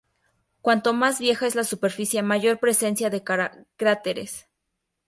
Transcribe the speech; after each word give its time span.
Cuanto 0.61 0.93
más 0.93 1.19
vieja 1.19 1.45
es 1.45 1.53
la 1.53 1.63
superficie, 1.63 2.23
mayor 2.23 2.57
presencia 2.59 3.11
de 3.11 3.23
cráteres. 3.75 4.47